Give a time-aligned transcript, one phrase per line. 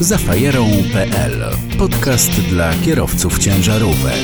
[0.00, 1.44] Zafajerą.pl
[1.78, 4.14] Podcast dla kierowców ciężarówek.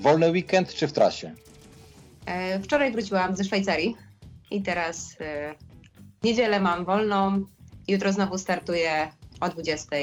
[0.00, 1.34] Wolny weekend czy w trasie?
[2.26, 3.96] E, Wczoraj wróciłam ze Szwajcarii
[4.50, 5.54] i teraz e,
[6.20, 7.44] w niedzielę mam wolną.
[7.88, 9.08] Jutro znowu startuję
[9.40, 9.96] o 20.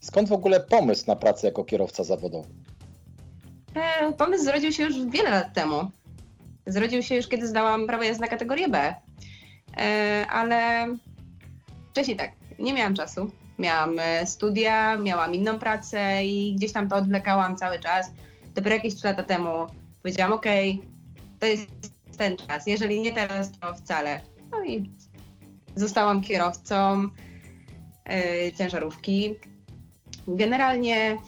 [0.00, 2.48] Skąd w ogóle pomysł na pracę jako kierowca zawodowy?
[3.74, 5.90] E, Pomysł zrodził się już wiele lat temu.
[6.66, 8.94] Zrodził się już, kiedy zdałam prawo jazdy na kategorię B.
[9.76, 10.88] E, Ale
[11.90, 13.30] wcześniej tak, nie miałam czasu.
[13.58, 18.12] Miałam e, studia, miałam inną pracę i gdzieś tam to odwlekałam cały czas.
[18.54, 19.66] Dopiero jakieś 3 lata temu
[20.02, 20.82] powiedziałam, okej,
[21.38, 21.68] to jest
[22.18, 22.66] ten czas.
[22.66, 24.20] Jeżeli nie teraz, to wcale.
[24.50, 24.90] No i
[25.76, 27.08] zostałam kierowcą
[28.04, 29.34] e, ciężarówki.
[30.28, 31.18] Generalnie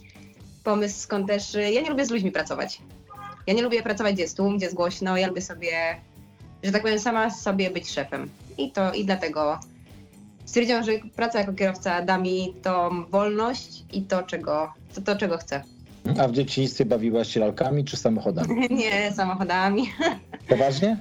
[0.64, 2.83] pomysł skąd też, ja nie lubię z ludźmi pracować.
[3.47, 5.16] Ja nie lubię pracować, gdzie jest tłum, gdzie jest głośno.
[5.16, 6.00] Ja lubię sobie,
[6.62, 8.30] że tak powiem, sama sobie być szefem.
[8.58, 9.60] I to i dlatego
[10.44, 15.38] stwierdziłam, że praca jako kierowca da mi tą wolność i to, czego, to, to czego
[15.38, 15.62] chcę.
[16.19, 18.69] A w dzieciństwie bawiłaś się lalkami czy samochodami?
[18.70, 19.92] Nie samochodami.
[20.48, 20.96] Poważnie?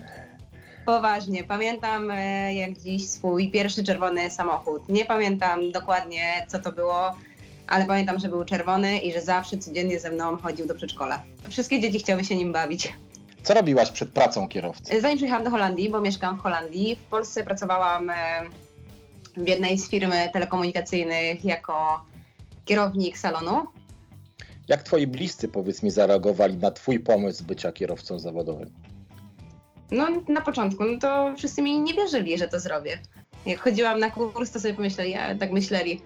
[0.86, 1.44] Poważnie.
[1.44, 4.90] Pamiętam e, jak dziś swój pierwszy czerwony samochód.
[4.90, 7.16] Nie pamiętam dokładnie, co to było,
[7.68, 11.23] ale pamiętam, że był czerwony i że zawsze codziennie ze mną chodził do przedszkola.
[11.50, 12.94] Wszystkie dzieci chciały się nim bawić.
[13.44, 15.02] Co robiłaś przed pracą kierowcy?
[15.02, 18.16] Zanim przyjechałam do Holandii, bo mieszkam w Holandii, w Polsce pracowałam e,
[19.38, 22.06] w jednej z firm telekomunikacyjnych jako
[22.66, 23.66] kierownik salonu.
[24.67, 28.69] Jak twoi bliscy, powiedz mi, zareagowali na twój pomysł bycia kierowcą zawodowym?
[29.92, 33.00] No na początku no to wszyscy mi nie wierzyli, że to zrobię.
[33.45, 36.02] Jak chodziłam na kurs, to sobie pomyśleli, ja, tak myśleli,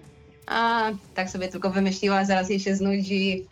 [0.46, 3.46] a tak sobie tylko wymyśliła, zaraz jej się znudzi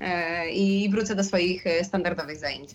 [0.00, 2.70] e, i wrócę do swoich e, standardowych zajęć.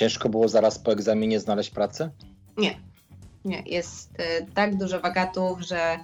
[0.00, 2.10] Ciężko było zaraz po egzaminie znaleźć pracę?
[2.56, 2.80] Nie,
[3.44, 5.98] nie, jest e, tak dużo wakatów, że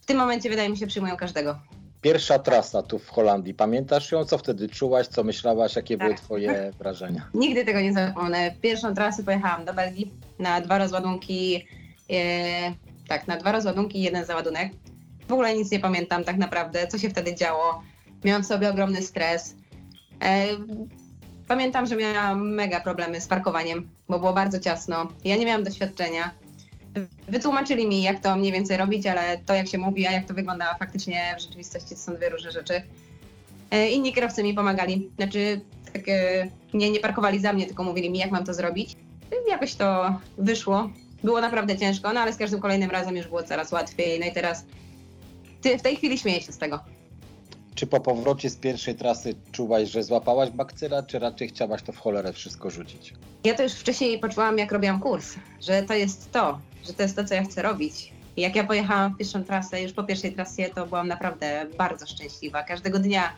[0.00, 1.58] w tym momencie wydaje mi się przyjmują każdego.
[2.00, 4.24] Pierwsza trasa tu w Holandii, pamiętasz ją?
[4.24, 6.20] Co wtedy czułaś, co myślałaś, jakie były Tak.
[6.20, 7.30] twoje wrażenia?
[7.34, 8.54] Nigdy tego nie zapomnę.
[8.60, 11.66] Pierwszą trasę pojechałam do Belgii na dwa rozładunki,
[12.10, 12.74] e,
[13.08, 14.72] tak, na dwa rozładunki i jeden załadunek.
[15.28, 17.82] W ogóle nic nie pamiętam tak naprawdę, co się wtedy działo.
[18.24, 19.56] Miałam w sobie ogromny stres.
[20.22, 20.46] E,
[21.50, 25.08] pamiętam, że miałam mega problemy z parkowaniem, bo było bardzo ciasno.
[25.24, 26.30] Ja nie miałam doświadczenia.
[27.28, 30.34] Wytłumaczyli mi, jak to mniej więcej robić, ale to, jak się mówi, a jak to
[30.34, 32.82] wygląda faktycznie w rzeczywistości, to są dwie różne rzeczy.
[33.70, 35.10] E, Inni kierowcy mi pomagali.
[35.16, 35.60] Znaczy,
[35.92, 38.96] tak, e, nie, nie parkowali za mnie, tylko mówili mi, jak mam to zrobić.
[39.46, 40.90] I Jakoś to wyszło.
[41.24, 44.20] Było naprawdę ciężko, no ale z każdym kolejnym razem już było coraz łatwiej.
[44.20, 44.64] No i teraz
[45.60, 46.80] ty, w tej chwili śmieję się z tego.
[47.74, 51.98] Czy po powrocie z pierwszej trasy czułaś, że złapałaś bakcyla, czy raczej chciałaś to w
[51.98, 53.14] cholerę wszystko rzucić?
[53.44, 57.16] Ja to już wcześniej poczułam, jak robiłam kurs, że to jest to, że to jest
[57.16, 58.12] to, co ja chcę robić.
[58.36, 62.06] I jak ja pojechałam w pierwszą trasę, już po pierwszej trasie, to byłam naprawdę bardzo
[62.06, 62.62] szczęśliwa.
[62.62, 63.32] Każdego dnia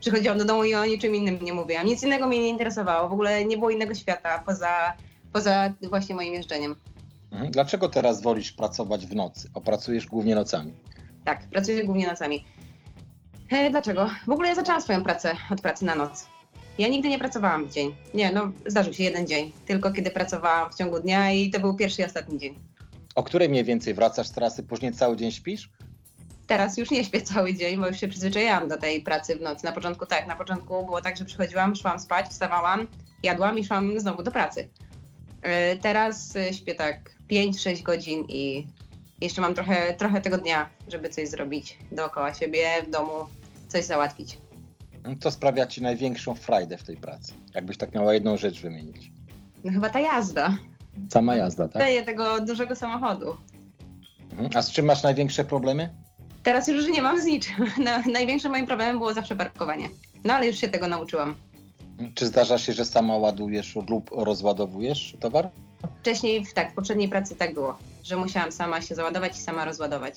[0.00, 1.86] przychodziłam do domu i o niczym innym nie mówiłam.
[1.86, 3.08] Nic innego mnie nie interesowało.
[3.08, 4.92] W ogóle nie było innego świata poza,
[5.32, 6.76] poza właśnie moim jeżdżeniem.
[7.32, 7.50] Mhm.
[7.50, 9.50] Dlaczego teraz wolisz pracować w nocy?
[9.54, 10.72] Opracujesz głównie nocami.
[11.24, 12.44] Tak, pracuję głównie nocami.
[13.50, 14.10] E, dlaczego?
[14.26, 16.26] W ogóle ja zaczęłam swoją pracę od pracy na noc.
[16.78, 17.94] Ja nigdy nie pracowałam w dzień.
[18.14, 19.52] Nie, no zdarzył się jeden dzień.
[19.66, 22.54] Tylko kiedy pracowałam w ciągu dnia i to był pierwszy i ostatni dzień.
[23.14, 25.70] O której mniej więcej wracasz z trasy, później cały dzień śpisz?
[26.46, 29.64] Teraz już nie śpię cały dzień, bo już się przyzwyczaiłam do tej pracy w nocy.
[29.64, 32.86] Na początku tak, na początku było tak, że przychodziłam, szłam spać, wstawałam,
[33.22, 34.68] jadłam i szłam znowu do pracy.
[35.42, 38.66] E, Teraz e, śpię tak 5-6 godzin i
[39.20, 43.12] jeszcze mam trochę, trochę tego dnia, żeby coś zrobić dookoła siebie, w domu,
[43.68, 44.38] coś załatwić.
[45.20, 47.32] Co sprawia ci największą frajdę w tej pracy?
[47.54, 49.12] Jakbyś tak miała jedną rzecz wymienić.
[49.64, 50.56] No chyba ta jazda.
[51.12, 51.82] Sama jazda, tak?
[51.82, 53.36] Daję tego dużego samochodu.
[54.30, 54.50] Mhm.
[54.54, 55.94] A z czym masz największe problemy?
[56.42, 57.54] Teraz już nie mam z niczym.
[57.84, 59.88] Na, największym moim problemem było zawsze parkowanie.
[60.24, 61.34] No ale już się tego nauczyłam.
[62.14, 65.50] Czy zdarza się, że sama ładujesz lub rozładowujesz towar?
[66.00, 70.14] Wcześniej, tak, w poprzedniej pracy tak było, że musiałam sama się załadować i sama rozładować.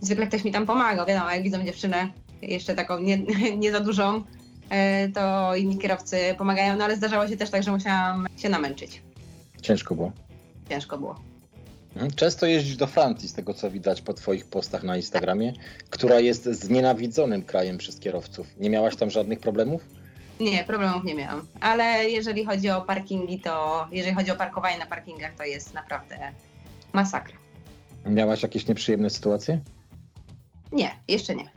[0.00, 2.08] Zwykle ktoś mi tam pomagał, wiadomo, jak widzą dziewczynę,
[2.42, 3.18] jeszcze taką nie,
[3.62, 4.24] nie za dużą,
[4.70, 9.02] e, to inni kierowcy pomagają, no ale zdarzało się też tak, że musiałam się namęczyć.
[9.62, 10.12] Ciężko było.
[10.68, 11.20] Ciężko było.
[11.92, 12.10] Mhm.
[12.10, 15.52] Często jeździsz do Francji, z tego co widać po twoich postach na Instagramie,
[15.90, 18.46] która jest znienawidzonym krajem przez kierowców.
[18.58, 19.84] Nie miałaś tam żadnych problemów?
[20.40, 21.46] Nie, problemów nie miałam.
[21.60, 26.32] Ale jeżeli chodzi o parkingi, to jeżeli chodzi o parkowanie na parkingach, to jest naprawdę
[26.92, 27.36] masakra.
[28.06, 29.60] Miałaś jakieś nieprzyjemne sytuacje?
[30.72, 31.50] Nie, jeszcze nie.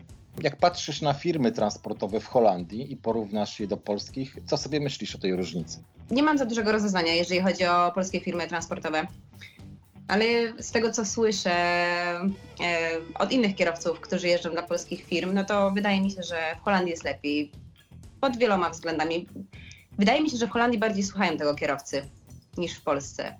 [0.43, 5.15] Jak patrzysz na firmy transportowe w Holandii i porównasz je do polskich, co sobie myślisz
[5.15, 5.83] o tej różnicy?
[6.11, 9.07] Nie mam za dużego rozeznania, jeżeli chodzi o polskie firmy transportowe.
[10.07, 10.25] Ale
[10.59, 12.29] z tego, co słyszę e,
[13.19, 16.63] od innych kierowców, którzy jeżdżą dla polskich firm, no to wydaje mi się, że w
[16.63, 17.51] Holandii jest lepiej.
[18.21, 19.27] Pod wieloma względami.
[19.97, 22.09] Wydaje mi się, że w Holandii bardziej słuchają tego kierowcy
[22.57, 23.37] niż w Polsce.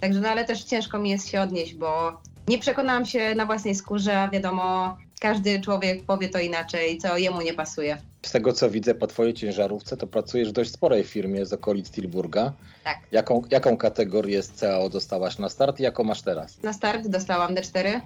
[0.00, 3.74] Także, no ale też ciężko mi jest się odnieść, bo nie przekonałam się na własnej
[3.74, 7.98] skórze, a wiadomo, każdy człowiek powie to inaczej, co jemu nie pasuje.
[8.26, 11.90] Z tego co widzę po twojej ciężarówce, to pracujesz w dość sporej firmie z okolic
[11.90, 12.52] Tilburga.
[12.84, 12.98] Tak.
[13.12, 16.62] Jaką, jaką kategorię z CAO dostałaś na start i jaką masz teraz?
[16.62, 18.00] Na start dostałam D4,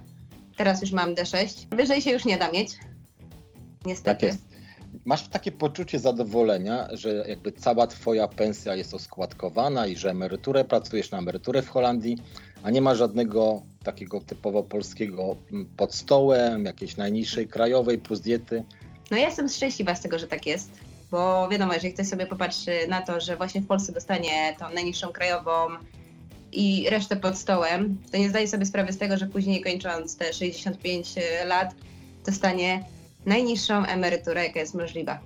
[0.57, 1.75] teraz już mam D6.
[1.75, 2.71] Wyżej się już nie da mieć.
[3.85, 4.15] Niestety.
[4.15, 4.50] Tak jest.
[5.05, 11.11] Masz takie poczucie zadowolenia, że jakby cała twoja pensja jest oskładkowana i że emeryturę, pracujesz
[11.11, 12.17] na emeryturę w Holandii,
[12.63, 18.63] a nie ma żadnego takiego typowo polskiego mm, pod stołem, jakiejś najniższej krajowej plus diety.
[19.11, 20.71] No ja jestem szczęśliwa z tego, że tak jest,
[21.11, 25.07] bo wiadomo, jeżeli ktoś sobie popatrzy na to, że właśnie w Polsce dostanie tą najniższą
[25.07, 25.67] krajową
[26.51, 30.33] i resztę pod stołem, to nie zdaje sobie sprawy z tego, że później kończąc te
[30.33, 31.15] 65
[31.45, 31.75] lat
[32.25, 32.83] dostanie
[33.25, 35.19] najniższą emeryturę, jaka jest możliwa.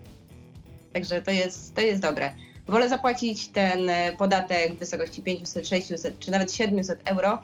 [0.94, 2.34] Także to jest, to jest dobre.
[2.68, 7.42] Wolę zapłacić ten podatek w wysokości 500, 600 czy nawet 700 euro,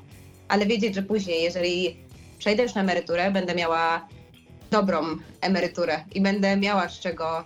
[0.48, 1.98] ale wiedzieć, że później, jeżeli
[2.39, 4.07] przejdę już na emeryturę, będę miała
[4.71, 5.01] dobrą
[5.42, 7.44] emeryturę i będę miała z czego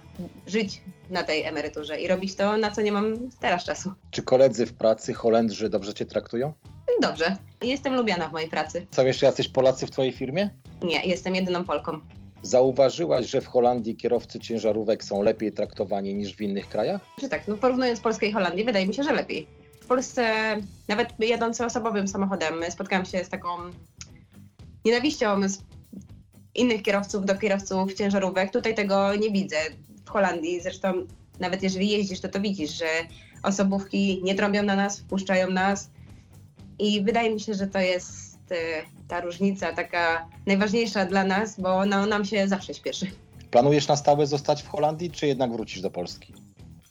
[0.48, 3.92] żyć na tej emeryturze i robić to, na co nie mam teraz czasu.
[4.12, 6.54] Czy koledzy w pracy Holendrzy dobrze cię traktują?
[7.02, 7.38] Dobrze.
[7.62, 8.88] Jestem lubiana w mojej pracy.
[8.92, 10.50] Są jeszcze jacyś Polacy w twojej firmie?
[10.84, 12.00] Nie, jestem jedyną Polką.
[12.46, 17.02] Zauważyłaś, że w Holandii kierowcy ciężarówek są lepiej traktowani niż w innych krajach?
[17.20, 19.48] Czy tak, no porównując Polskę i Holandię, wydaje mi się, że lepiej.
[19.82, 20.24] W Polsce,
[20.88, 23.48] nawet jadąc osobowym samochodem, spotkałam się z taką
[24.86, 25.60] nienawiścią z
[26.56, 28.52] innych kierowców do kierowców ciężarówek.
[28.52, 29.58] Tutaj tego nie widzę.
[30.06, 30.94] W Holandii zresztą
[31.40, 32.88] nawet jeżeli jeździsz, to to widzisz, że
[33.44, 35.90] osobówki nie trąbią na nas, wpuszczają nas
[36.80, 38.56] i wydaje mi się, że to jest y,
[39.08, 43.08] ta różnica taka najważniejsza dla nas, bo no, nam się zawsze śpieszy.
[43.52, 46.34] Planujesz na stałe zostać w Holandii, czy jednak wrócisz do Polski?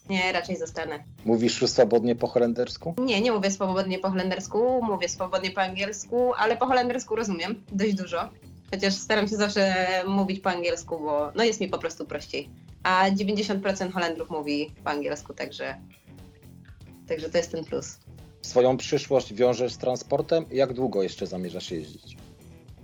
[0.08, 1.04] Nie, raczej zostanę.
[1.24, 2.94] Mówisz swobodnie po holendersku?
[2.98, 7.94] Nie, nie mówię swobodnie po holendersku, mówię swobodnie po angielsku, ale po holendersku rozumiem dość
[7.94, 8.28] dużo.
[8.70, 9.74] Chociaż staram się zawsze
[10.06, 12.48] mówić po angielsku, bo no jest mi po prostu prościej.
[12.82, 15.74] A 90% Holendrów mówi po angielsku, także,
[17.08, 17.98] także to jest ten plus.
[18.44, 20.44] Swoją przyszłość wiążesz z transportem?
[20.50, 22.16] Jak długo jeszcze zamierzasz jeździć?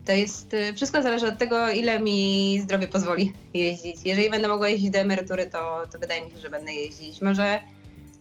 [0.05, 3.97] To jest, y, wszystko zależy od tego, ile mi zdrowie pozwoli jeździć.
[4.05, 7.23] Jeżeli będę mogła jeździć do emerytury, to, to wydaje mi się, że będę jeździć.
[7.23, 7.61] Może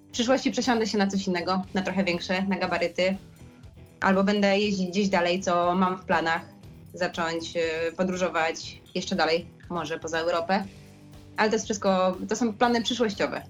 [0.10, 3.18] w przyszłości przesiądę się na coś innego, na trochę większe, na gabaryty.
[4.00, 6.42] Albo będę jeździć gdzieś dalej, co mam w planach.
[6.94, 10.66] Zacząć y, podróżować jeszcze dalej, może poza Europę.
[11.38, 13.42] Ale to jest wszystko, to są plany przyszłościowe.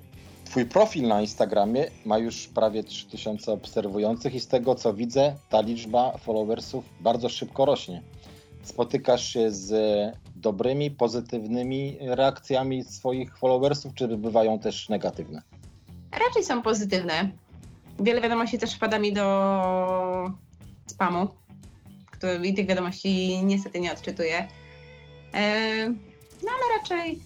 [0.50, 5.62] Twój profil na Instagramie ma już prawie 3000 obserwujących i z tego co widzę, ta
[5.62, 8.01] liczba followersów bardzo szybko rośnie.
[8.63, 9.72] Spotykasz się z
[10.36, 15.42] dobrymi, pozytywnymi reakcjami swoich followersów, czy bywają też negatywne?
[16.28, 17.30] Raczej są pozytywne.
[18.00, 20.31] Wiele wiadomości też wpada mi do
[20.88, 21.28] spamu,
[22.12, 24.48] który, i tych wiadomości niestety nie odczytuję.
[25.34, 25.90] E,
[26.44, 27.19] no ale raczej,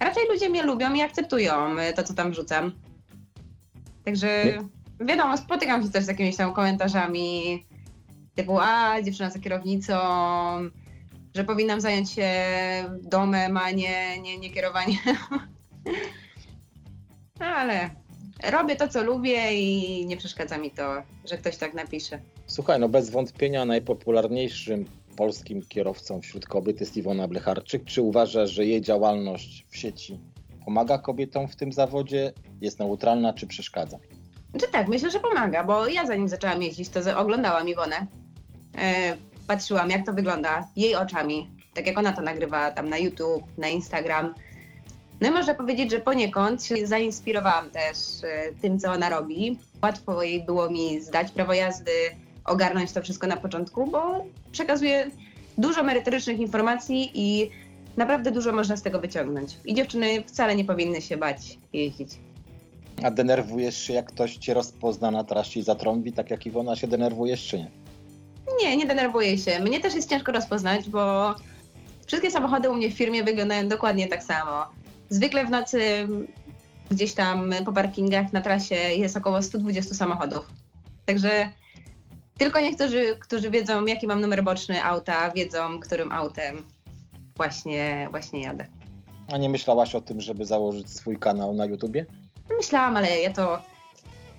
[0.00, 2.72] raczej ludzie mnie lubią i akceptują to, co tam wrzucam.
[4.04, 4.44] Także
[5.00, 7.66] wiadomo, spotykam się też z jakimiś tam komentarzami
[8.34, 9.94] typu, a dziewczyna za kierownicą,
[11.34, 12.30] że powinnam zająć się
[13.02, 14.98] domem, a nie, nie, nie kierowaniem.
[17.40, 17.90] ale
[18.50, 22.18] robię to, co lubię i nie przeszkadza mi to, że ktoś tak napisze.
[22.46, 24.84] Słuchaj, no bez wątpienia najpopularniejszym
[25.18, 27.84] polskim kierowcą wśród kobiet jest Iwona Blecharczyk.
[27.84, 30.20] Czy uważasz, że jej działalność w sieci
[30.64, 32.32] pomaga kobietom w tym zawodzie?
[32.60, 33.98] Jest neutralna czy przeszkadza?
[34.60, 38.06] Czy tak, myślę, że pomaga, bo ja zanim zaczęłam jeździć, to oglądałam Iwonę.
[38.78, 43.44] E, patrzyłam, jak to wygląda jej oczami, tak jak ona to nagrywa tam na YouTube,
[43.58, 44.34] na Instagram.
[45.20, 49.58] No i można powiedzieć, że poniekąd się zainspirowałam też e, tym, co ona robi.
[49.82, 51.92] Łatwo jej było mi zdać prawo jazdy,
[52.48, 55.10] ogarnąć to wszystko na początku, bo przekazuje
[55.58, 57.50] dużo merytorycznych informacji i
[57.96, 59.56] naprawdę dużo można z tego wyciągnąć.
[59.64, 62.10] I dziewczyny wcale nie powinny się bać jeździć.
[63.02, 66.86] A denerwujesz się, jak ktoś cię rozpozna na trasie i zatrąbi, tak jak Iwona się
[66.86, 67.70] denerwujesz, czy nie?
[68.62, 69.60] Nie, nie denerwuję się.
[69.60, 71.34] Mnie też jest ciężko rozpoznać, bo
[72.06, 74.66] wszystkie samochody u mnie w firmie wyglądają dokładnie tak samo.
[75.10, 76.08] Zwykle w nocy
[76.90, 80.46] gdzieś tam po parkingach na trasie jest około 120 samochodów.
[81.06, 81.50] Także
[82.38, 86.62] tylko niektórzy, którzy wiedzą, jaki mam numer boczny auta, wiedzą, którym autem
[87.36, 88.66] właśnie, właśnie jadę.
[89.32, 92.06] A nie myślałaś o tym, żeby założyć swój kanał na YouTubie?
[92.56, 93.62] Myślałam, ale ja to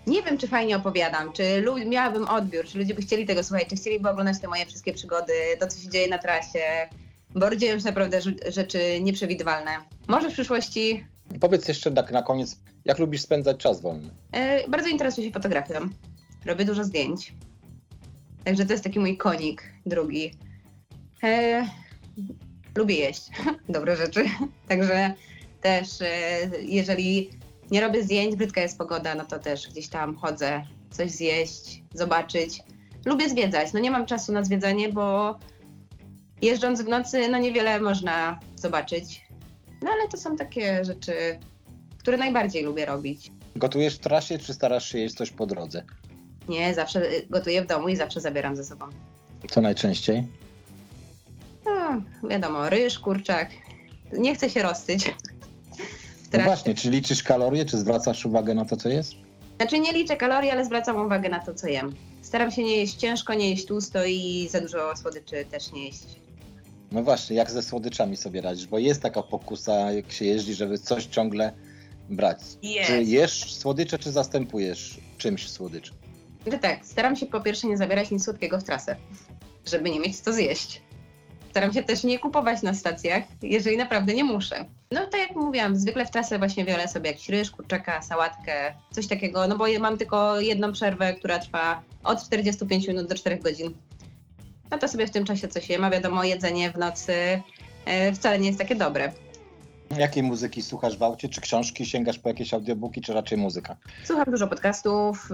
[0.08, 3.68] Nie wiem, czy fajnie opowiadam, czy lu- miałabym odbiór, czy ludzie by chcieli tego słuchać,
[3.68, 6.90] czy chcieliby oglądać te moje wszystkie przygody, to co się dzieje na trasie,
[7.36, 9.72] bo dzieją się naprawdę rzeczy nieprzewidywalne.
[10.08, 11.06] Może w przyszłości
[11.42, 14.10] Powiedz jeszcze tak na koniec, jak lubisz spędzać czas wolny?
[14.32, 15.74] E, bardzo interesuję się fotografią.
[16.46, 17.34] Robię dużo zdjęć.
[18.44, 20.32] Także to jest taki mój konik drugi.
[21.24, 21.66] E,
[22.76, 23.30] lubię jeść
[23.70, 24.26] dobre rzeczy.
[24.68, 25.14] Także
[25.62, 26.08] też, e,
[26.62, 27.30] jeżeli
[27.72, 32.64] nie robię zdjęć, brzydka jest pogoda, no to też gdzieś tam chodzę, coś zjeść, zobaczyć.
[33.06, 33.74] Lubię zwiedzać.
[33.74, 35.36] No nie mam czasu na zwiedzanie, bo
[36.42, 39.22] jeżdżąc w nocy, no niewiele można zobaczyć.
[39.82, 41.14] No ale to są takie rzeczy,
[41.98, 43.32] które najbardziej lubię robić.
[43.56, 45.84] Gotujesz w trasie, czy starasz się jeść coś po drodze?
[46.50, 48.86] Nie, zawsze gotuję w domu i zawsze zabieram ze sobą.
[49.50, 50.24] Co najczęściej?
[51.66, 53.50] No, wiadomo, ryż, kurczak.
[54.14, 55.14] Nie chcę się rozsyć.
[56.34, 59.14] No właśnie, czy liczysz kalorie, czy zwracasz uwagę na to, co jest?
[59.58, 61.96] Znaczy nie liczę kalorii, ale zwracam uwagę na to, co jem.
[62.22, 66.06] Staram się nie jeść ciężko, nie jeść tłusto i za dużo słodyczy też nie jeść.
[66.92, 68.68] No właśnie, jak ze słodyczami sobie radzisz?
[68.68, 71.54] Bo jest taka pokusa, jak się jeździ, żeby coś ciągle
[72.10, 72.40] brać.
[72.62, 72.88] Jest.
[72.88, 75.94] Czy jesz słodycze, czy zastępujesz czymś słodycz?
[76.52, 78.96] Że tak, staram się po pierwsze nie zabierać nic słodkiego w trasę,
[79.66, 80.82] żeby nie mieć co zjeść.
[81.50, 84.66] Staram się też nie kupować na stacjach, jeżeli naprawdę nie muszę.
[84.92, 89.08] No tak jak mówiłam, zwykle w trasę właśnie biorę sobie jakiś ryż, kurczaka, sałatkę, coś
[89.08, 93.74] takiego, no bo mam tylko jedną przerwę, która trwa od 45 minut do 4 godzin.
[94.72, 97.42] No to sobie w tym czasie coś jem, a wiadomo, jedzenie w nocy
[97.86, 99.12] e, wcale nie jest takie dobre.
[99.98, 101.30] Jakiej muzyki słuchasz w aucie?
[101.30, 101.86] Czy książki?
[101.86, 103.78] Sięgasz po jakieś audiobooki, czy raczej muzyka?
[104.06, 105.30] Słucham dużo podcastów,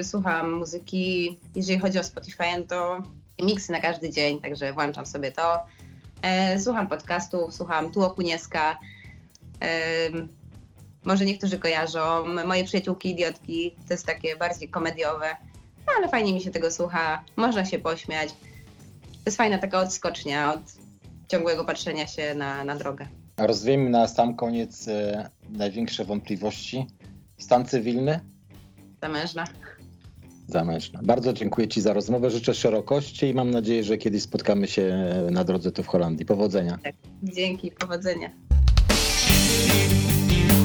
[0.00, 1.38] y, słucham muzyki.
[1.54, 3.02] Jeżeli chodzi o Spotify, to
[3.42, 5.58] miksy na każdy dzień, także włączam sobie to.
[6.22, 8.78] E, Słucham podcastów, słucham Tu Okunieska.
[9.60, 10.28] Em,
[11.04, 12.24] Może niektórzy kojarzą.
[12.46, 15.36] Moje przyjaciółki idiotki to jest takie bardziej komediowe,
[15.86, 17.24] no, ale fajnie mi się tego słucha.
[17.36, 18.28] Można się pośmiać.
[19.02, 20.60] To jest fajna taka odskocznia od
[21.28, 23.06] ciągłego patrzenia się na, na drogę.
[23.38, 26.86] Rozwiejmy na sam koniec e, największe wątpliwości.
[27.38, 28.20] Stan cywilny?
[29.02, 29.44] Zamężna.
[30.46, 31.00] Zamężna.
[31.02, 32.30] Bardzo dziękuję Ci za rozmowę.
[32.30, 36.26] Życzę szerokości i mam nadzieję, że kiedyś spotkamy się na drodze tu w Holandii.
[36.26, 36.78] Powodzenia.
[37.22, 38.30] Dzięki, powodzenia.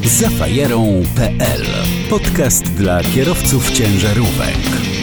[0.04, 1.66] Zafajerą.pl
[2.10, 5.03] Podcast dla kierowców ciężarówek.